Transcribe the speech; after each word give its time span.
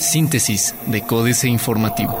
Síntesis 0.00 0.74
de 0.86 1.02
Códice 1.02 1.48
Informativo. 1.48 2.18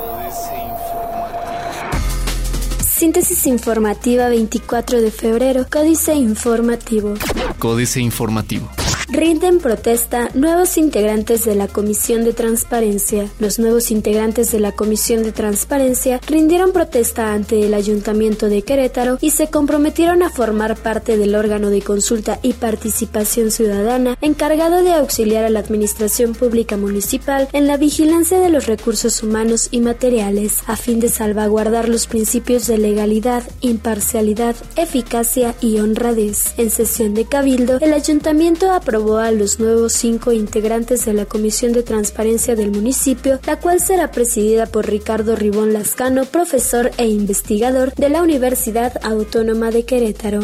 Síntesis 2.84 3.46
informativa 3.46 4.28
24 4.28 5.00
de 5.00 5.10
febrero, 5.10 5.66
Códice 5.70 6.14
Informativo. 6.14 7.14
Códice 7.58 8.00
Informativo. 8.00 8.68
Rinden 9.10 9.58
protesta 9.60 10.28
nuevos 10.34 10.76
integrantes 10.76 11.46
de 11.46 11.54
la 11.54 11.66
Comisión 11.66 12.24
de 12.24 12.34
Transparencia. 12.34 13.26
Los 13.38 13.58
nuevos 13.58 13.90
integrantes 13.90 14.52
de 14.52 14.60
la 14.60 14.72
Comisión 14.72 15.22
de 15.22 15.32
Transparencia 15.32 16.20
rindieron 16.26 16.72
protesta 16.72 17.32
ante 17.32 17.64
el 17.64 17.72
Ayuntamiento 17.72 18.50
de 18.50 18.60
Querétaro 18.60 19.16
y 19.22 19.30
se 19.30 19.48
comprometieron 19.48 20.22
a 20.22 20.28
formar 20.28 20.76
parte 20.76 21.16
del 21.16 21.36
órgano 21.36 21.70
de 21.70 21.80
consulta 21.80 22.38
y 22.42 22.52
participación 22.52 23.50
ciudadana 23.50 24.18
encargado 24.20 24.82
de 24.82 24.92
auxiliar 24.92 25.46
a 25.46 25.50
la 25.50 25.60
Administración 25.60 26.34
Pública 26.34 26.76
Municipal 26.76 27.48
en 27.54 27.66
la 27.66 27.78
vigilancia 27.78 28.38
de 28.40 28.50
los 28.50 28.66
recursos 28.66 29.22
humanos 29.22 29.68
y 29.70 29.80
materiales, 29.80 30.58
a 30.66 30.76
fin 30.76 31.00
de 31.00 31.08
salvaguardar 31.08 31.88
los 31.88 32.06
principios 32.06 32.66
de 32.66 32.76
legalidad, 32.76 33.42
imparcialidad, 33.62 34.54
eficacia 34.76 35.54
y 35.62 35.78
honradez. 35.78 36.52
En 36.58 36.68
sesión 36.68 37.14
de 37.14 37.24
Cabildo, 37.24 37.78
el 37.80 37.94
Ayuntamiento 37.94 38.70
aprobó 38.70 38.97
a 38.98 39.30
los 39.30 39.60
nuevos 39.60 39.92
cinco 39.92 40.32
integrantes 40.32 41.04
de 41.04 41.12
la 41.12 41.24
Comisión 41.24 41.72
de 41.72 41.84
Transparencia 41.84 42.56
del 42.56 42.72
municipio, 42.72 43.38
la 43.46 43.60
cual 43.60 43.80
será 43.80 44.10
presidida 44.10 44.66
por 44.66 44.88
Ricardo 44.88 45.36
Ribón 45.36 45.72
Lascano, 45.72 46.24
profesor 46.24 46.90
e 46.98 47.06
investigador 47.06 47.94
de 47.94 48.08
la 48.08 48.22
Universidad 48.22 48.94
Autónoma 49.04 49.70
de 49.70 49.84
Querétaro. 49.84 50.40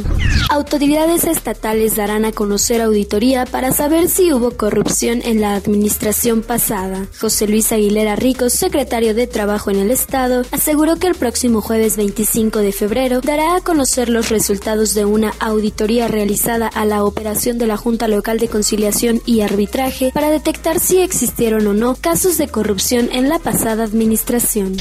Autoridades 0.50 1.24
estatales 1.24 1.96
darán 1.96 2.24
a 2.24 2.30
conocer 2.32 2.80
auditoría 2.80 3.44
para 3.44 3.72
saber 3.72 4.08
si 4.08 4.32
hubo 4.32 4.52
corrupción 4.52 5.20
en 5.24 5.40
la 5.40 5.56
administración 5.56 6.42
pasada. 6.42 7.08
José 7.20 7.48
Luis 7.48 7.72
Aguilera 7.72 8.14
Rico, 8.14 8.50
secretario 8.50 9.14
de 9.14 9.26
Trabajo 9.26 9.72
en 9.72 9.80
el 9.80 9.90
Estado, 9.90 10.44
aseguró 10.52 10.96
que 10.96 11.08
el 11.08 11.16
próximo 11.16 11.60
jueves 11.60 11.96
25 11.96 12.60
de 12.60 12.70
febrero 12.70 13.20
dará 13.20 13.56
a 13.56 13.60
conocer 13.62 14.08
los 14.08 14.30
resultados 14.30 14.94
de 14.94 15.04
una 15.04 15.34
auditoría 15.40 16.06
realizada 16.06 16.68
a 16.68 16.84
la 16.84 17.02
operación 17.02 17.58
de 17.58 17.66
la 17.66 17.76
Junta 17.76 18.06
Local 18.06 18.38
de 18.38 18.43
Conciliación 18.48 19.20
y 19.26 19.40
Arbitraje 19.40 20.10
para 20.12 20.30
detectar 20.30 20.80
si 20.80 21.00
existieron 21.00 21.66
o 21.66 21.74
no 21.74 21.94
casos 21.94 22.38
de 22.38 22.48
corrupción 22.48 23.08
en 23.12 23.28
la 23.28 23.38
pasada 23.38 23.84
administración. 23.84 24.76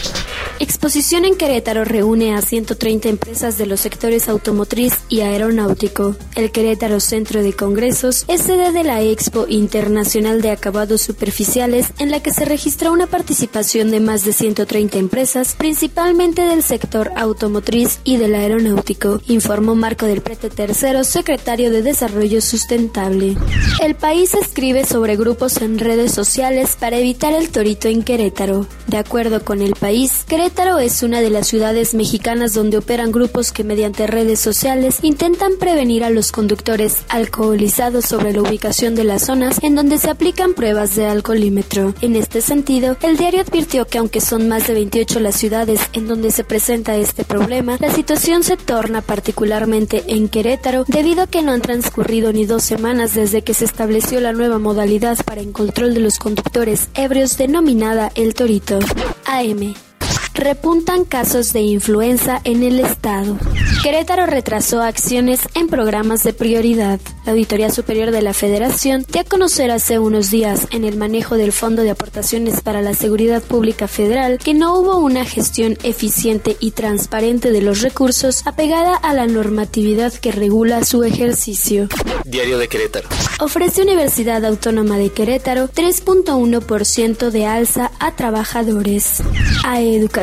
Exposición 0.59 1.25
en 1.25 1.35
Querétaro 1.35 1.83
reúne 1.83 2.35
a 2.35 2.41
130 2.41 3.09
empresas 3.09 3.57
de 3.57 3.65
los 3.65 3.79
sectores 3.79 4.29
automotriz 4.29 4.93
y 5.09 5.21
aeronáutico. 5.21 6.15
El 6.35 6.51
Querétaro 6.51 6.99
Centro 6.99 7.41
de 7.41 7.53
Congresos 7.53 8.25
es 8.27 8.43
sede 8.43 8.71
de 8.71 8.83
la 8.83 9.01
Expo 9.01 9.45
Internacional 9.49 10.41
de 10.41 10.51
Acabados 10.51 11.01
Superficiales 11.01 11.87
en 11.99 12.11
la 12.11 12.21
que 12.21 12.31
se 12.31 12.45
registró 12.45 12.93
una 12.93 13.07
participación 13.07 13.91
de 13.91 13.99
más 13.99 14.23
de 14.23 14.33
130 14.33 14.97
empresas, 14.99 15.55
principalmente 15.57 16.43
del 16.43 16.63
sector 16.63 17.11
automotriz 17.15 17.99
y 18.03 18.17
del 18.17 18.35
aeronáutico, 18.35 19.21
informó 19.27 19.75
Marco 19.75 20.05
del 20.05 20.21
Prete 20.21 20.49
III, 20.55 21.03
secretario 21.03 21.71
de 21.71 21.81
Desarrollo 21.81 22.41
Sustentable. 22.41 23.35
El 23.81 23.95
país 23.95 24.33
escribe 24.33 24.85
sobre 24.85 25.17
grupos 25.17 25.57
en 25.57 25.77
redes 25.77 26.13
sociales 26.13 26.77
para 26.79 26.97
evitar 26.97 27.33
el 27.33 27.49
torito 27.49 27.87
en 27.87 28.03
Querétaro. 28.03 28.65
De 28.87 28.97
acuerdo 28.97 29.43
con 29.43 29.61
el 29.61 29.73
país, 29.73 30.23
Querétaro 30.27 30.79
es 30.79 31.03
una 31.03 31.19
de 31.19 31.29
las 31.29 31.47
ciudades 31.47 31.93
mexicanas 31.93 32.53
donde 32.53 32.77
operan 32.77 33.11
grupos 33.11 33.51
que 33.51 33.63
mediante 33.63 34.07
redes 34.07 34.39
sociales 34.39 34.99
intentan 35.01 35.53
prevenir 35.59 36.03
a 36.03 36.09
los 36.09 36.31
conductores 36.31 37.03
alcoholizados 37.09 38.05
sobre 38.05 38.33
la 38.33 38.41
ubicación 38.41 38.95
de 38.95 39.03
las 39.03 39.25
zonas 39.25 39.59
en 39.61 39.75
donde 39.75 39.97
se 39.97 40.09
aplican 40.09 40.53
pruebas 40.53 40.95
de 40.95 41.07
alcoholímetro. 41.07 41.93
En 42.01 42.15
este 42.15 42.41
sentido, 42.41 42.97
el 43.01 43.17
diario 43.17 43.41
advirtió 43.41 43.85
que 43.85 43.97
aunque 43.97 44.21
son 44.21 44.47
más 44.47 44.67
de 44.67 44.73
28 44.75 45.19
las 45.19 45.35
ciudades 45.35 45.79
en 45.93 46.07
donde 46.07 46.31
se 46.31 46.43
presenta 46.43 46.95
este 46.95 47.23
problema, 47.25 47.77
la 47.79 47.93
situación 47.93 48.43
se 48.43 48.57
torna 48.57 49.01
particularmente 49.01 50.03
en 50.07 50.29
Querétaro 50.29 50.85
debido 50.87 51.23
a 51.23 51.27
que 51.27 51.41
no 51.41 51.51
han 51.51 51.61
transcurrido 51.61 52.31
ni 52.31 52.45
dos 52.45 52.63
semanas 52.63 53.13
desde 53.13 53.42
que 53.43 53.53
se 53.53 53.65
estableció 53.65 54.19
la 54.19 54.33
nueva 54.33 54.59
modalidad 54.59 55.17
para 55.25 55.41
el 55.41 55.51
control 55.51 55.93
de 55.93 55.99
los 55.99 56.17
conductores 56.17 56.89
ebrios 56.93 57.37
denominada 57.37 58.11
el 58.15 58.33
Torito. 58.33 58.79
AM 59.25 59.92
repuntan 60.33 61.05
casos 61.05 61.53
de 61.53 61.61
influenza 61.61 62.41
en 62.43 62.63
el 62.63 62.79
estado. 62.79 63.37
Querétaro 63.83 64.25
retrasó 64.25 64.81
acciones 64.81 65.41
en 65.55 65.67
programas 65.67 66.23
de 66.23 66.33
prioridad. 66.33 66.99
La 67.25 67.33
Auditoría 67.33 67.69
Superior 67.69 68.11
de 68.11 68.21
la 68.21 68.33
Federación 68.33 69.05
dio 69.11 69.21
a 69.21 69.25
conocer 69.25 69.71
hace 69.71 69.99
unos 69.99 70.31
días 70.31 70.67
en 70.71 70.85
el 70.85 70.97
manejo 70.97 71.37
del 71.37 71.51
Fondo 71.51 71.83
de 71.83 71.91
Aportaciones 71.91 72.61
para 72.61 72.81
la 72.81 72.93
Seguridad 72.93 73.41
Pública 73.43 73.87
Federal 73.87 74.39
que 74.39 74.53
no 74.53 74.79
hubo 74.79 74.97
una 74.97 75.25
gestión 75.25 75.77
eficiente 75.83 76.57
y 76.59 76.71
transparente 76.71 77.51
de 77.51 77.61
los 77.61 77.81
recursos 77.81 78.45
apegada 78.45 78.95
a 78.95 79.13
la 79.13 79.27
normatividad 79.27 80.13
que 80.13 80.31
regula 80.31 80.83
su 80.83 81.03
ejercicio. 81.03 81.87
Diario 82.25 82.57
de 82.57 82.67
Querétaro. 82.67 83.09
Ofrece 83.39 83.81
Universidad 83.81 84.45
Autónoma 84.45 84.97
de 84.97 85.09
Querétaro 85.09 85.67
3.1% 85.67 87.29
de 87.29 87.45
alza 87.45 87.91
a 87.99 88.15
trabajadores. 88.15 89.21
A 89.65 89.81
educación, 89.81 90.22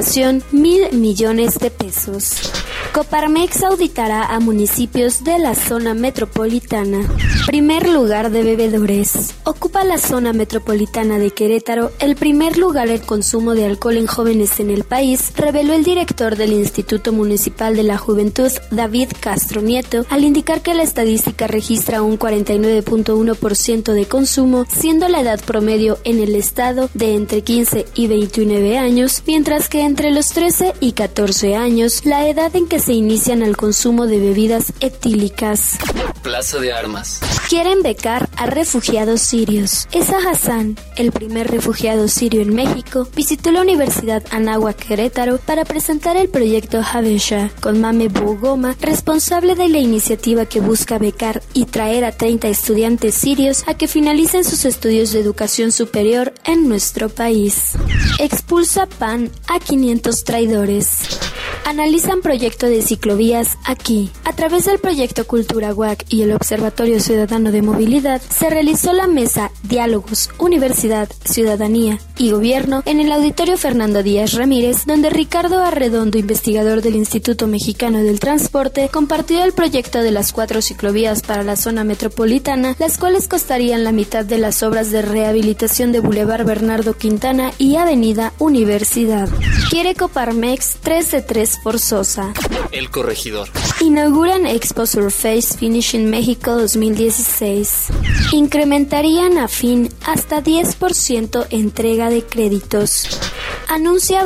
mil 0.51 0.93
millones 0.93 1.59
de 1.59 1.71
pesos. 1.71 2.51
Coparmex 2.93 3.63
auditará 3.63 4.25
a 4.25 4.41
municipios 4.41 5.23
de 5.23 5.39
la 5.39 5.55
zona 5.55 5.95
metropolitana. 5.95 7.07
Primer 7.47 7.89
lugar 7.89 8.31
de 8.31 8.43
bebedores. 8.43 9.35
Ocupa 9.45 9.85
la 9.85 9.99
zona 9.99 10.33
metropolitana 10.33 11.19
de 11.19 11.31
Querétaro 11.31 11.93
el 12.01 12.17
primer 12.17 12.57
lugar 12.57 12.89
en 12.89 12.99
consumo 12.99 13.55
de 13.55 13.67
alcohol 13.67 13.99
en 13.99 14.07
jóvenes 14.07 14.59
en 14.59 14.71
el 14.71 14.85
país, 14.85 15.33
reveló 15.37 15.75
el 15.75 15.85
director 15.85 16.37
del 16.37 16.53
Instituto 16.53 17.13
Municipal 17.13 17.77
de 17.77 17.83
la 17.83 17.99
Juventud, 17.99 18.51
David 18.71 19.11
Castro 19.21 19.61
Nieto, 19.61 20.07
al 20.09 20.25
indicar 20.25 20.63
que 20.63 20.75
la 20.75 20.83
estadística 20.83 21.47
registra 21.47 22.03
un 22.03 22.19
49.1% 22.19 23.93
de 23.93 24.07
consumo, 24.07 24.65
siendo 24.69 25.09
la 25.09 25.21
edad 25.21 25.41
promedio 25.45 25.99
en 26.05 26.21
el 26.21 26.35
estado 26.35 26.89
de 26.95 27.15
entre 27.15 27.43
15 27.43 27.87
y 27.95 28.07
29 28.09 28.79
años, 28.79 29.23
mientras 29.27 29.69
que 29.69 29.90
entre 29.91 30.13
los 30.13 30.29
13 30.29 30.75
y 30.79 30.93
14 30.93 31.57
años, 31.57 32.07
la 32.07 32.29
edad 32.29 32.55
en 32.55 32.69
que 32.69 32.79
se 32.79 32.93
inician 32.93 33.43
al 33.43 33.57
consumo 33.57 34.07
de 34.07 34.21
bebidas 34.21 34.73
etílicas. 34.79 35.79
Plaza 36.23 36.61
de 36.61 36.73
Armas. 36.73 37.19
Quieren 37.49 37.83
becar 37.83 38.29
a 38.37 38.47
refugiados 38.47 39.21
sirios. 39.21 39.89
Esa 39.91 40.19
Hassan, 40.19 40.79
el 40.95 41.11
primer 41.11 41.51
refugiado 41.51 42.07
sirio 42.07 42.41
en 42.41 42.55
México, 42.55 43.09
visitó 43.17 43.51
la 43.51 43.63
Universidad 43.63 44.23
Anáhuac 44.31 44.77
Querétaro 44.77 45.39
para 45.39 45.65
presentar 45.65 46.17
el 46.17 46.29
proyecto 46.29 46.81
Habesha 46.81 47.51
con 47.61 47.81
Mame 47.81 48.07
Bugoma, 48.07 48.77
responsable 48.81 49.57
de 49.57 49.69
la 49.71 49.79
iniciativa 49.79 50.47
que 50.47 50.61
busca 50.61 50.99
becar 50.99 51.43
y 51.53 51.65
traer 51.65 52.05
a 52.05 52.13
30 52.13 52.47
estudiantes 52.47 53.17
sirios 53.17 53.65
a 53.67 53.75
que 53.75 53.89
finalicen 53.89 54.45
sus 54.45 54.65
estudios 54.67 55.11
de 55.11 55.19
educación 55.19 55.73
superior 55.73 56.33
en 56.45 56.69
nuestro 56.69 57.09
país. 57.09 57.73
Expulsa 58.19 58.87
PAN 58.87 59.31
a 59.49 59.59
500 59.59 60.25
traidores. 60.25 61.30
Analizan 61.71 62.21
proyecto 62.21 62.67
de 62.67 62.83
ciclovías 62.83 63.57
aquí. 63.65 64.11
A 64.25 64.33
través 64.33 64.65
del 64.65 64.81
proyecto 64.81 65.25
Cultura 65.25 65.73
WAC 65.73 66.05
y 66.09 66.23
el 66.23 66.33
Observatorio 66.33 66.99
Ciudadano 66.99 67.53
de 67.53 67.63
Movilidad, 67.63 68.21
se 68.23 68.51
realizó 68.51 68.93
la 68.93 69.07
mesa 69.07 69.53
Diálogos, 69.63 70.31
Universidad, 70.39 71.09
Ciudadanía 71.25 72.01
y 72.19 72.33
Gobierno 72.33 72.83
en 72.87 72.99
el 72.99 73.13
Auditorio 73.13 73.57
Fernando 73.57 74.03
Díaz 74.03 74.33
Ramírez, 74.33 74.85
donde 74.85 75.11
Ricardo 75.11 75.63
Arredondo, 75.63 76.19
investigador 76.19 76.83
del 76.83 76.97
Instituto 76.97 77.47
Mexicano 77.47 77.99
del 77.99 78.19
Transporte, 78.19 78.89
compartió 78.93 79.45
el 79.45 79.53
proyecto 79.53 80.01
de 80.01 80.11
las 80.11 80.33
cuatro 80.33 80.63
ciclovías 80.63 81.23
para 81.23 81.45
la 81.45 81.55
zona 81.55 81.85
metropolitana, 81.85 82.75
las 82.81 82.99
cuales 82.99 83.29
costarían 83.29 83.85
la 83.85 83.93
mitad 83.93 84.25
de 84.25 84.39
las 84.39 84.65
obras 84.65 84.91
de 84.91 85.03
rehabilitación 85.03 85.93
de 85.93 86.01
Boulevard 86.01 86.45
Bernardo 86.45 86.95
Quintana 86.95 87.53
y 87.59 87.77
Avenida 87.77 88.33
Universidad. 88.41 89.29
Quiere 89.71 89.95
Coparmex 89.95 90.79
3 90.83 91.11
de 91.13 91.23
3 91.23 91.60
forzosa. 91.63 92.33
El 92.73 92.91
corregidor. 92.91 93.49
Inauguran 93.81 94.47
Expo 94.47 94.87
Surface 94.87 95.57
Finish 95.59 95.95
en 95.95 96.11
México 96.11 96.57
2016. 96.57 97.87
Incrementarían 98.33 99.39
a 99.39 99.49
fin 99.49 99.93
hasta 100.05 100.43
10% 100.43 101.47
entrega 101.51 102.11
de 102.11 102.25
créditos. 102.25 103.21
Anuncia 103.69 104.25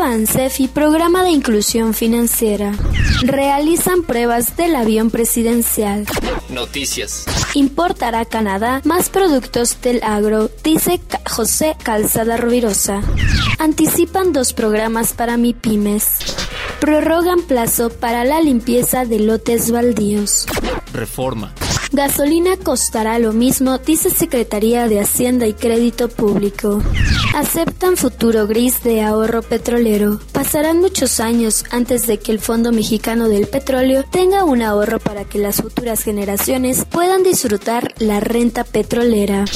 y 0.58 0.68
programa 0.68 1.22
de 1.22 1.30
inclusión 1.30 1.94
financiera. 1.94 2.72
Realizan 3.22 4.02
pruebas 4.02 4.56
del 4.56 4.74
avión 4.74 5.10
presidencial. 5.10 6.06
Noticias. 6.48 7.24
Importará 7.54 8.20
a 8.20 8.24
Canadá 8.24 8.80
más 8.84 9.08
productos 9.08 9.80
del 9.80 10.02
agro, 10.02 10.50
dice 10.62 11.00
José 11.28 11.76
Calzada 11.82 12.36
Rovirosa. 12.36 13.02
Anticipan 13.58 14.32
dos 14.32 14.52
programas 14.52 15.12
para 15.12 15.36
MIPIMES 15.36 16.43
prorrogan 16.84 17.40
plazo 17.40 17.88
para 17.88 18.26
la 18.26 18.42
limpieza 18.42 19.06
de 19.06 19.18
lotes 19.18 19.70
baldíos. 19.70 20.44
Reforma. 20.92 21.54
Gasolina 21.92 22.58
costará 22.58 23.18
lo 23.18 23.32
mismo, 23.32 23.78
dice 23.78 24.10
Secretaría 24.10 24.86
de 24.86 25.00
Hacienda 25.00 25.46
y 25.46 25.54
Crédito 25.54 26.10
Público. 26.10 26.82
Aceptan 27.34 27.96
futuro 27.96 28.46
gris 28.46 28.82
de 28.84 29.00
ahorro 29.00 29.40
petrolero. 29.40 30.20
Pasarán 30.32 30.80
muchos 30.80 31.20
años 31.20 31.64
antes 31.70 32.06
de 32.06 32.18
que 32.18 32.32
el 32.32 32.38
Fondo 32.38 32.70
Mexicano 32.70 33.28
del 33.28 33.46
Petróleo 33.46 34.04
tenga 34.10 34.44
un 34.44 34.60
ahorro 34.60 34.98
para 34.98 35.24
que 35.24 35.38
las 35.38 35.62
futuras 35.62 36.02
generaciones 36.02 36.84
puedan 36.84 37.22
disfrutar 37.22 37.94
la 37.96 38.20
renta 38.20 38.64
petrolera. 38.64 39.46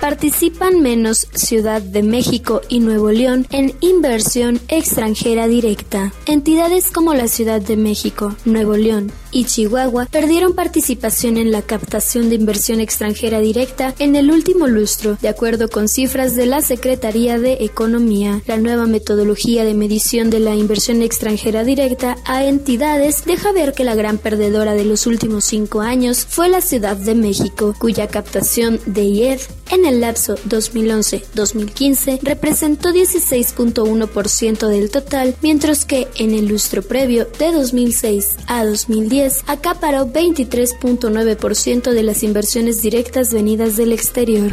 Participan 0.00 0.80
menos 0.80 1.28
Ciudad 1.34 1.82
de 1.82 2.02
México 2.02 2.62
y 2.70 2.80
Nuevo 2.80 3.10
León 3.10 3.46
en 3.50 3.74
inversión 3.80 4.58
extranjera 4.68 5.46
directa. 5.46 6.14
Entidades 6.24 6.90
como 6.90 7.12
la 7.12 7.28
Ciudad 7.28 7.60
de 7.60 7.76
México, 7.76 8.34
Nuevo 8.46 8.76
León 8.76 9.12
y 9.30 9.44
Chihuahua 9.44 10.08
perdieron 10.10 10.54
participación 10.54 11.36
en 11.36 11.52
la 11.52 11.62
captación 11.62 12.30
de 12.30 12.36
inversión 12.36 12.80
extranjera 12.80 13.40
directa 13.40 13.94
en 13.98 14.16
el 14.16 14.30
último 14.30 14.66
lustro, 14.66 15.18
de 15.20 15.28
acuerdo 15.28 15.68
con 15.68 15.86
cifras 15.86 16.34
de 16.34 16.46
la 16.46 16.62
Secretaría 16.62 17.38
de 17.38 17.58
Economía. 17.60 18.40
La 18.46 18.56
nueva 18.56 18.86
metodología 18.86 19.64
de 19.64 19.74
medición 19.74 20.30
de 20.30 20.40
la 20.40 20.54
inversión 20.54 21.02
extranjera 21.02 21.62
directa 21.62 22.16
a 22.24 22.44
entidades 22.44 23.24
deja 23.26 23.52
ver 23.52 23.74
que 23.74 23.84
la 23.84 23.94
gran 23.94 24.16
perdedora 24.16 24.72
de 24.72 24.86
los 24.86 25.06
últimos 25.06 25.44
cinco 25.44 25.82
años 25.82 26.26
fue 26.26 26.48
la 26.48 26.62
Ciudad 26.62 26.96
de 26.96 27.14
México, 27.14 27.74
cuya 27.78 28.08
captación 28.08 28.80
de 28.86 29.02
IED 29.02 29.40
en 29.70 29.86
el 29.86 30.00
lapso 30.00 30.36
2011-2015 30.48 32.20
representó 32.22 32.90
16.1% 32.90 34.66
del 34.66 34.90
total, 34.90 35.36
mientras 35.42 35.84
que 35.84 36.08
en 36.16 36.34
el 36.34 36.48
lustro 36.48 36.82
previo 36.82 37.28
de 37.38 37.52
2006 37.52 38.36
a 38.46 38.64
2010 38.64 39.44
acaparó 39.46 40.06
23.9% 40.06 41.92
de 41.92 42.02
las 42.02 42.22
inversiones 42.22 42.82
directas 42.82 43.32
venidas 43.32 43.76
del 43.76 43.92
exterior. 43.92 44.52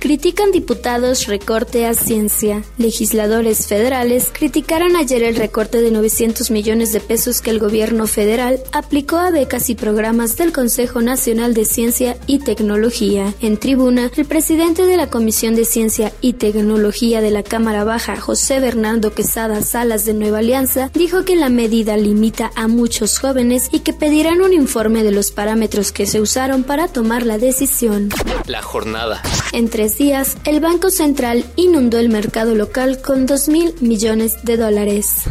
Critican 0.00 0.50
diputados 0.50 1.26
recorte 1.26 1.86
a 1.86 1.94
ciencia. 1.94 2.64
Legisladores 2.78 3.66
federales 3.66 4.30
criticaron 4.32 4.96
ayer 4.96 5.22
el 5.22 5.36
recorte 5.36 5.80
de 5.80 5.90
900 5.90 6.50
millones 6.50 6.92
de 6.92 7.00
pesos 7.00 7.40
que 7.40 7.50
el 7.50 7.58
gobierno 7.58 8.06
federal 8.06 8.60
aplicó 8.72 9.16
a 9.16 9.30
becas 9.30 9.70
y 9.70 9.74
programas 9.74 10.36
del 10.36 10.52
Consejo 10.52 11.02
Nacional 11.02 11.54
de 11.54 11.64
Ciencia 11.64 12.16
y 12.26 12.40
Tecnología. 12.40 13.34
En 13.40 13.58
tribuna, 13.58 14.10
el 14.16 14.24
presidente 14.24 14.55
de 14.56 14.96
la 14.96 15.10
Comisión 15.10 15.54
de 15.54 15.66
Ciencia 15.66 16.14
y 16.22 16.32
Tecnología 16.32 17.20
de 17.20 17.30
la 17.30 17.42
Cámara 17.42 17.84
Baja, 17.84 18.16
José 18.16 18.58
Bernardo 18.58 19.12
Quesada 19.12 19.60
Salas 19.60 20.06
de 20.06 20.14
Nueva 20.14 20.38
Alianza, 20.38 20.90
dijo 20.94 21.26
que 21.26 21.36
la 21.36 21.50
medida 21.50 21.98
limita 21.98 22.50
a 22.56 22.66
muchos 22.66 23.18
jóvenes 23.18 23.68
y 23.70 23.80
que 23.80 23.92
pedirán 23.92 24.40
un 24.40 24.54
informe 24.54 25.02
de 25.02 25.12
los 25.12 25.30
parámetros 25.30 25.92
que 25.92 26.06
se 26.06 26.22
usaron 26.22 26.64
para 26.64 26.88
tomar 26.88 27.26
la 27.26 27.36
decisión. 27.36 28.08
La 28.46 28.62
jornada. 28.62 29.20
En 29.52 29.68
tres 29.68 29.98
días, 29.98 30.38
el 30.44 30.60
Banco 30.60 30.88
Central 30.88 31.44
inundó 31.56 31.98
el 31.98 32.08
mercado 32.08 32.54
local 32.54 33.02
con 33.02 33.26
2 33.26 33.48
mil 33.50 33.74
millones 33.82 34.42
de 34.42 34.56
dólares. 34.56 35.24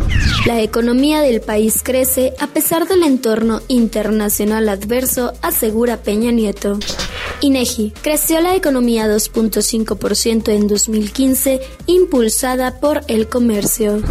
La 0.46 0.62
economía 0.62 1.22
del 1.22 1.42
país 1.42 1.82
crece 1.84 2.36
a 2.40 2.46
pesar 2.46 2.88
del 2.88 3.02
entorno 3.02 3.62
internacional 3.70 4.70
adverso, 4.70 5.34
asegura 5.42 6.04
Peña 6.04 6.30
Nieto. 6.30 6.78
INEGI 7.42 7.94
creció 8.02 8.40
la 8.40 8.56
economía 8.56 9.08
2.5% 9.08 10.50
en 10.50 10.68
2015, 10.68 11.62
impulsada 11.88 12.80
por 12.80 13.02
el 13.08 13.28
comercio. 13.28 14.02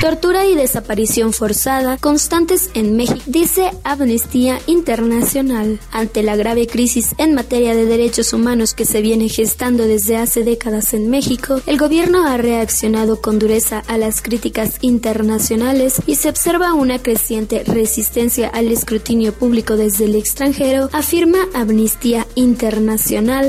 Tortura 0.00 0.46
y 0.46 0.54
desaparición 0.54 1.32
forzada 1.32 1.96
constantes 1.98 2.70
en 2.74 2.96
México, 2.96 3.20
dice 3.26 3.70
Amnistía 3.84 4.58
Internacional. 4.66 5.78
Ante 5.92 6.22
la 6.22 6.36
grave 6.36 6.66
crisis 6.66 7.14
en 7.18 7.34
materia 7.34 7.74
de 7.74 7.86
derechos 7.86 8.32
humanos 8.32 8.74
que 8.74 8.84
se 8.84 9.00
viene 9.00 9.28
gestando 9.28 9.84
desde 9.84 10.16
hace 10.16 10.42
décadas 10.42 10.94
en 10.94 11.08
México, 11.08 11.60
el 11.66 11.78
gobierno 11.78 12.26
ha 12.26 12.36
reaccionado 12.36 13.20
con 13.20 13.38
dureza 13.38 13.82
a 13.86 13.98
las 13.98 14.22
críticas 14.22 14.78
internacionales 14.80 16.02
y 16.06 16.16
se 16.16 16.28
observa 16.28 16.74
una 16.74 17.00
creciente 17.00 17.62
resistencia 17.64 18.48
al 18.48 18.68
escrutinio 18.72 19.32
público 19.32 19.76
desde 19.76 20.06
el 20.06 20.16
extranjero, 20.16 20.90
afirma 20.92 21.38
Amnistía 21.54 22.26
Internacional 22.34 22.71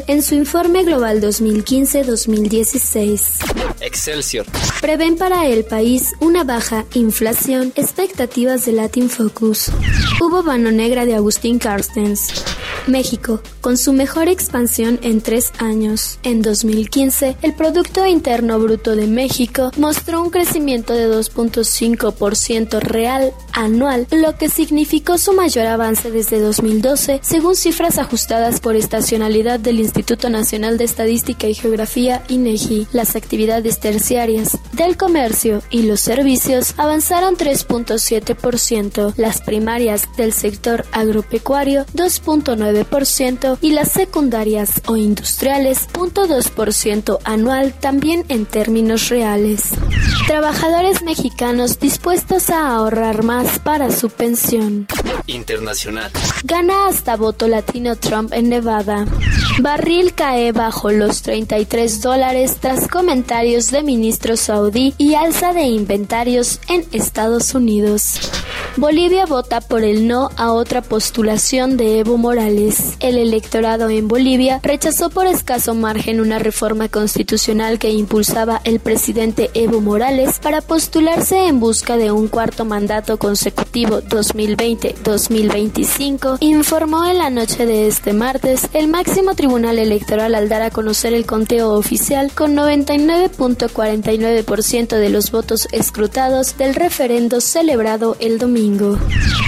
en 0.07 0.21
su 0.21 0.35
informe 0.35 0.83
global 0.83 1.21
2015-2016. 1.21 3.79
Excelsior. 3.79 4.45
Prevén 4.81 5.15
para 5.17 5.47
el 5.47 5.63
país 5.63 6.13
una 6.19 6.43
baja 6.43 6.83
inflación, 6.93 7.71
expectativas 7.75 8.65
de 8.65 8.73
Latin 8.73 9.09
Focus. 9.09 9.71
Hubo 10.19 10.43
mano 10.43 10.71
negra 10.71 11.05
de 11.05 11.15
Agustín 11.15 11.57
Carstens. 11.57 12.33
México, 12.87 13.41
con 13.61 13.77
su 13.77 13.93
mejor 13.93 14.27
expansión 14.27 14.99
en 15.03 15.21
tres 15.21 15.53
años. 15.59 16.19
En 16.23 16.41
2015, 16.41 17.37
el 17.41 17.53
Producto 17.53 18.05
Interno 18.05 18.59
Bruto 18.59 18.95
de 18.95 19.07
México 19.07 19.71
mostró 19.77 20.21
un 20.21 20.29
crecimiento 20.29 20.93
de 20.93 21.09
2.5% 21.09 22.79
real 22.79 23.33
anual, 23.53 24.07
lo 24.11 24.35
que 24.37 24.49
significó 24.49 25.17
su 25.17 25.33
mayor 25.33 25.67
avance 25.67 26.11
desde 26.11 26.39
2012, 26.39 27.19
según 27.23 27.55
cifras 27.55 27.97
ajustadas 27.97 28.59
por 28.59 28.75
estacionalidad 28.75 29.59
del 29.59 29.79
Instituto 29.79 30.29
Nacional 30.29 30.77
de 30.77 30.85
Estadística 30.85 31.47
y 31.47 31.53
Geografía, 31.53 32.23
INEGI. 32.27 32.87
Las 32.91 33.15
actividades 33.15 33.79
terciarias 33.79 34.57
del 34.73 34.97
comercio 34.97 35.61
y 35.69 35.83
los 35.83 36.01
servicios 36.01 36.73
avanzaron 36.77 37.35
3.7%, 37.37 39.13
las 39.17 39.41
primarias 39.41 40.07
del 40.17 40.33
sector 40.33 40.85
agropecuario 40.91 41.85
2.9% 41.95 42.72
y 43.61 43.71
las 43.71 43.91
secundarias 43.91 44.81
o 44.87 44.95
industriales 44.95 45.87
0.2% 45.91 47.19
anual 47.23 47.73
también 47.73 48.25
en 48.29 48.45
términos 48.45 49.09
reales. 49.09 49.69
Trabajadores 50.27 51.01
mexicanos 51.03 51.79
dispuestos 51.79 52.49
a 52.49 52.75
ahorrar 52.75 53.23
más 53.23 53.59
para 53.59 53.91
su 53.91 54.09
pensión. 54.09 54.87
Internacional. 55.27 56.11
Gana 56.43 56.87
hasta 56.87 57.15
voto 57.15 57.47
latino 57.47 57.95
Trump 57.95 58.33
en 58.33 58.49
Nevada. 58.49 59.05
Barril 59.59 60.13
cae 60.13 60.51
bajo 60.51 60.91
los 60.91 61.21
33 61.21 62.01
dólares 62.01 62.57
tras 62.59 62.87
comentarios 62.87 63.71
de 63.71 63.83
ministro 63.83 64.37
saudí 64.37 64.93
y 64.97 65.15
alza 65.15 65.53
de 65.53 65.63
inventarios 65.63 66.59
en 66.67 66.85
Estados 66.91 67.53
Unidos. 67.53 68.19
Bolivia 68.75 69.27
vota 69.27 69.61
por 69.61 69.83
el 69.83 70.07
no 70.07 70.31
a 70.35 70.51
otra 70.51 70.81
postulación 70.81 71.77
de 71.77 71.99
Evo 71.99 72.17
Morales. 72.17 72.97
El 72.99 73.19
electorado 73.19 73.91
en 73.91 74.07
Bolivia 74.07 74.59
rechazó 74.63 75.11
por 75.11 75.27
escaso 75.27 75.75
margen 75.75 76.19
una 76.19 76.39
reforma 76.39 76.89
constitucional 76.89 77.77
que 77.77 77.91
impulsaba 77.91 78.61
el 78.63 78.79
presidente 78.79 79.51
Evo 79.53 79.79
Morales 79.79 80.39
para 80.39 80.61
postularse 80.61 81.45
en 81.47 81.59
busca 81.59 81.97
de 81.97 82.11
un 82.11 82.27
cuarto 82.27 82.65
mandato 82.65 83.19
consecutivo 83.19 84.01
2020-2025, 84.01 86.37
informó 86.39 87.05
en 87.05 87.19
la 87.19 87.29
noche 87.29 87.67
de 87.67 87.87
este 87.87 88.13
martes 88.13 88.67
el 88.73 88.87
máximo 88.87 89.35
tribunal 89.35 89.77
electoral 89.77 90.33
al 90.33 90.49
dar 90.49 90.63
a 90.63 90.71
conocer 90.71 91.13
el 91.13 91.27
conteo 91.27 91.73
oficial 91.73 92.31
con 92.33 92.55
99.49% 92.55 94.97
de 94.97 95.09
los 95.09 95.29
votos 95.29 95.67
escrutados 95.71 96.57
del 96.57 96.73
referendo 96.73 97.39
celebrado 97.39 98.17
el 98.19 98.39
domingo. 98.39 98.62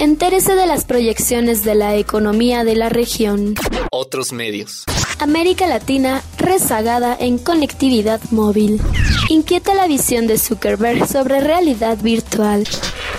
Entérese 0.02 0.56
de 0.56 0.68
las 0.68 0.84
proyecciones 0.84 1.64
de 1.64 1.74
la 1.74 1.96
economía 1.96 2.66
de 2.66 2.76
la 2.76 2.90
región. 2.90 3.56
Otros 3.92 4.34
medios. 4.34 4.84
América 5.20 5.68
Latina 5.68 6.22
rezagada 6.38 7.16
en 7.18 7.38
conectividad 7.38 8.20
móvil. 8.32 8.82
Inquieta 9.30 9.74
la 9.74 9.88
visión 9.88 10.28
de 10.28 10.38
Zuckerberg 10.38 11.08
sobre 11.08 11.40
realidad 11.40 11.98
virtual. 12.02 12.68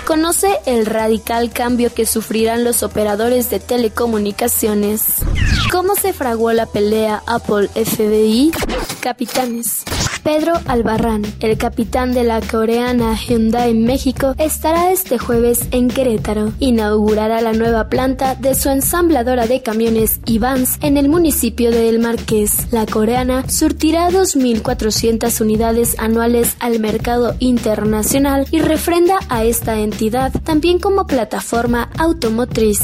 Conoce 0.05 0.49
el 0.67 0.85
radical 0.85 1.51
cambio 1.51 1.93
que 1.93 2.05
sufrirán 2.05 2.63
los 2.63 2.83
operadores 2.83 3.49
de 3.49 3.59
telecomunicaciones. 3.59 5.03
¿Cómo 5.73 5.95
se 5.97 6.13
fraguó 6.13 6.53
la 6.53 6.67
pelea 6.67 7.23
Apple-FBI? 7.27 8.53
Capitanes. 9.01 9.85
Pedro 10.27 10.55
Albarrán, 10.67 11.23
el 11.39 11.57
capitán 11.57 12.13
de 12.13 12.25
la 12.25 12.41
coreana 12.41 13.15
Hyundai 13.15 13.75
México, 13.75 14.35
estará 14.39 14.91
este 14.91 15.19
jueves 15.19 15.69
en 15.71 15.87
Querétaro. 15.87 16.53
Inaugurará 16.59 17.41
la 17.41 17.53
nueva 17.53 17.89
planta 17.89 18.35
de 18.35 18.57
su 18.57 18.69
ensambladora 18.69 19.47
de 19.47 19.63
camiones 19.63 20.19
y 20.27 20.41
vans 20.41 20.79
en 20.83 20.97
el 20.97 21.09
municipio 21.09 21.71
de 21.71 21.89
El 21.89 22.01
Marqués. 22.01 22.73
La 22.73 22.87
coreana 22.87 23.49
surtirá 23.49 24.11
2.400 24.11 25.41
unidades 25.41 25.95
anuales 26.01 26.57
al 26.59 26.81
mercado 26.81 27.37
internacional 27.39 28.49
y 28.51 28.59
refrenda 28.59 29.21
a 29.29 29.45
esta 29.45 29.79
entidad 29.79 30.33
también 30.43 30.81
como 30.81 31.07
plataforma 31.07 31.89
automotriz. 31.99 32.81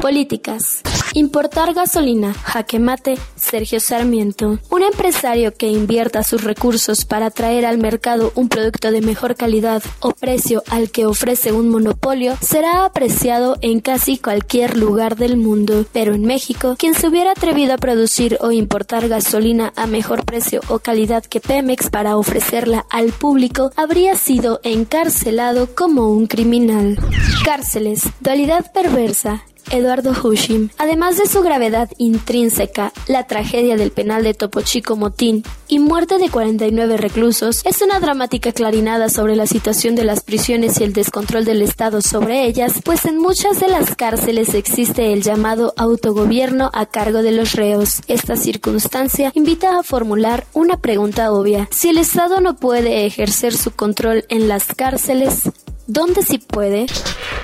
Políticas. 0.00 0.80
Importar 1.16 1.72
gasolina, 1.72 2.34
jaque 2.34 2.78
mate, 2.78 3.16
Sergio 3.36 3.80
Sarmiento. 3.80 4.58
Un 4.68 4.82
empresario 4.82 5.54
que 5.54 5.66
invierta 5.66 6.22
sus 6.22 6.44
recursos 6.44 7.06
para 7.06 7.30
traer 7.30 7.64
al 7.64 7.78
mercado 7.78 8.32
un 8.34 8.50
producto 8.50 8.90
de 8.90 9.00
mejor 9.00 9.34
calidad 9.34 9.82
o 10.00 10.10
precio 10.10 10.62
al 10.68 10.90
que 10.90 11.06
ofrece 11.06 11.52
un 11.52 11.70
monopolio 11.70 12.36
será 12.42 12.84
apreciado 12.84 13.56
en 13.62 13.80
casi 13.80 14.18
cualquier 14.18 14.76
lugar 14.76 15.16
del 15.16 15.38
mundo. 15.38 15.86
Pero 15.90 16.12
en 16.12 16.26
México, 16.26 16.76
quien 16.78 16.92
se 16.92 17.08
hubiera 17.08 17.30
atrevido 17.30 17.72
a 17.72 17.78
producir 17.78 18.36
o 18.42 18.52
importar 18.52 19.08
gasolina 19.08 19.72
a 19.74 19.86
mejor 19.86 20.26
precio 20.26 20.60
o 20.68 20.80
calidad 20.80 21.24
que 21.24 21.40
Pemex 21.40 21.88
para 21.88 22.18
ofrecerla 22.18 22.84
al 22.90 23.12
público 23.12 23.70
habría 23.74 24.16
sido 24.16 24.60
encarcelado 24.64 25.74
como 25.74 26.10
un 26.10 26.26
criminal. 26.26 26.98
Cárceles, 27.42 28.02
dualidad 28.20 28.70
perversa, 28.70 29.44
Eduardo 29.70 30.12
Hushim. 30.12 30.70
Además 30.78 31.16
de 31.18 31.26
su 31.26 31.42
gravedad 31.42 31.90
intrínseca, 31.98 32.92
la 33.06 33.26
tragedia 33.26 33.76
del 33.76 33.90
penal 33.90 34.24
de 34.24 34.34
Topo 34.34 34.60
Chico 34.62 34.96
Motín 34.96 35.42
y 35.68 35.78
muerte 35.78 36.18
de 36.18 36.28
49 36.28 36.96
reclusos 36.96 37.62
es 37.64 37.82
una 37.82 38.00
dramática 38.00 38.52
clarinada 38.52 39.08
sobre 39.08 39.36
la 39.36 39.46
situación 39.46 39.94
de 39.94 40.04
las 40.04 40.20
prisiones 40.20 40.80
y 40.80 40.84
el 40.84 40.92
descontrol 40.92 41.44
del 41.44 41.62
Estado 41.62 42.02
sobre 42.02 42.44
ellas, 42.44 42.80
pues 42.84 43.04
en 43.04 43.18
muchas 43.18 43.60
de 43.60 43.68
las 43.68 43.94
cárceles 43.96 44.54
existe 44.54 45.12
el 45.12 45.22
llamado 45.22 45.74
autogobierno 45.76 46.70
a 46.72 46.86
cargo 46.86 47.22
de 47.22 47.32
los 47.32 47.52
reos. 47.52 48.00
Esta 48.08 48.36
circunstancia 48.36 49.32
invita 49.34 49.78
a 49.78 49.82
formular 49.82 50.46
una 50.52 50.76
pregunta 50.76 51.32
obvia. 51.32 51.68
Si 51.70 51.88
el 51.88 51.98
Estado 51.98 52.40
no 52.40 52.56
puede 52.56 53.06
ejercer 53.06 53.54
su 53.54 53.70
control 53.70 54.24
en 54.28 54.48
las 54.48 54.66
cárceles, 54.66 55.50
¿dónde 55.86 56.22
sí 56.22 56.38
puede? 56.38 56.86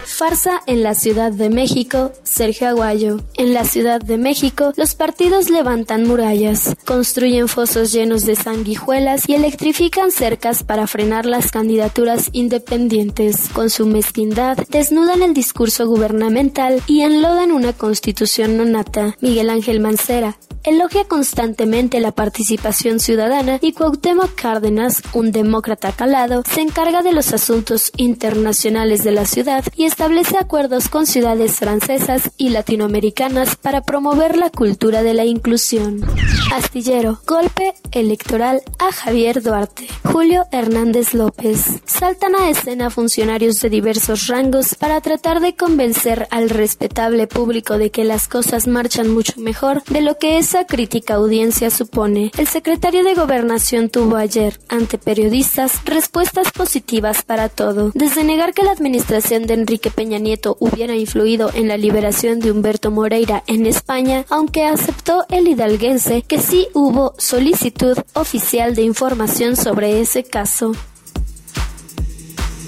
Farsa 0.04 0.60
en 0.66 0.82
la 0.82 0.94
Ciudad 0.94 1.32
de 1.32 1.48
México, 1.48 2.12
Sergio 2.22 2.68
Aguayo. 2.68 3.20
En 3.34 3.54
la 3.54 3.64
Ciudad 3.64 4.00
de 4.00 4.18
México, 4.18 4.72
los 4.76 4.94
partidos 4.94 5.48
levantan 5.48 6.06
murallas, 6.06 6.76
construyen 6.84 7.48
fosos 7.48 7.92
llenos 7.92 8.26
de 8.26 8.36
sanguijuelas 8.36 9.28
y 9.28 9.34
electrifican 9.34 10.10
cercas 10.10 10.64
para 10.64 10.86
frenar 10.86 11.26
las 11.26 11.50
candidaturas 11.50 12.30
independientes. 12.32 13.48
Con 13.52 13.70
su 13.70 13.86
mezquindad, 13.86 14.58
desnudan 14.68 15.22
el 15.22 15.34
discurso 15.34 15.86
gubernamental 15.86 16.82
y 16.86 17.02
enlodan 17.02 17.52
una 17.52 17.72
constitución 17.72 18.56
nonata. 18.56 19.16
Miguel 19.20 19.50
Ángel 19.50 19.80
Mancera, 19.80 20.36
elogia 20.64 21.04
constantemente 21.04 22.00
la 22.00 22.12
participación 22.12 23.00
ciudadana 23.00 23.58
y 23.60 23.72
Cuauhtémoc 23.72 24.34
Cárdenas, 24.34 25.02
un 25.12 25.32
demócrata 25.32 25.92
calado, 25.92 26.42
se 26.48 26.60
encarga 26.60 27.02
de 27.02 27.12
los 27.12 27.32
asuntos 27.32 27.90
internacionales 27.96 29.04
de 29.04 29.12
la 29.12 29.26
ciudad 29.26 29.64
y 29.76 29.84
establece 29.84 30.36
acuerdos 30.38 30.88
con 30.88 31.06
ciudades 31.06 31.56
francesas 31.56 32.30
y 32.36 32.50
latinoamericanas 32.50 33.56
para 33.56 33.82
promover 33.82 34.36
la 34.36 34.50
cultura 34.50 35.02
de 35.02 35.14
la 35.14 35.24
inclusión. 35.24 36.04
Astillero, 36.52 37.20
golpe 37.26 37.74
electoral 37.90 38.62
a 38.78 38.92
Javier 38.92 39.42
Duarte. 39.42 39.88
Julio 40.04 40.44
Hernández 40.52 41.14
López. 41.14 41.80
Saltan 41.84 42.36
a 42.36 42.50
escena 42.50 42.90
funcionarios 42.90 43.60
de 43.60 43.70
diversos 43.70 44.26
rangos 44.28 44.74
para 44.74 45.00
tratar 45.00 45.40
de 45.40 45.56
convencer 45.56 46.28
al 46.30 46.50
respetable 46.50 47.26
público 47.26 47.78
de 47.78 47.90
que 47.90 48.04
las 48.04 48.28
cosas 48.28 48.66
marchan 48.66 49.08
mucho 49.08 49.32
mejor 49.38 49.82
de 49.84 50.02
lo 50.02 50.18
que 50.18 50.38
es 50.38 50.51
esa 50.52 50.66
crítica 50.66 51.14
audiencia 51.14 51.70
supone, 51.70 52.30
el 52.36 52.46
secretario 52.46 53.02
de 53.04 53.14
Gobernación 53.14 53.88
tuvo 53.88 54.16
ayer, 54.16 54.60
ante 54.68 54.98
periodistas, 54.98 55.82
respuestas 55.86 56.52
positivas 56.52 57.22
para 57.22 57.48
todo, 57.48 57.90
desde 57.94 58.22
negar 58.22 58.52
que 58.52 58.62
la 58.62 58.72
administración 58.72 59.46
de 59.46 59.54
Enrique 59.54 59.90
Peña 59.90 60.18
Nieto 60.18 60.58
hubiera 60.60 60.94
influido 60.94 61.50
en 61.54 61.68
la 61.68 61.78
liberación 61.78 62.38
de 62.38 62.52
Humberto 62.52 62.90
Moreira 62.90 63.42
en 63.46 63.64
España, 63.64 64.26
aunque 64.28 64.66
aceptó 64.66 65.24
el 65.30 65.48
hidalguense 65.48 66.20
que 66.20 66.38
sí 66.38 66.68
hubo 66.74 67.14
solicitud 67.16 67.96
oficial 68.12 68.74
de 68.74 68.82
información 68.82 69.56
sobre 69.56 70.02
ese 70.02 70.22
caso. 70.22 70.72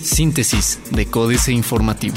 Síntesis 0.00 0.78
de 0.90 1.04
Códice 1.04 1.52
Informativo. 1.52 2.16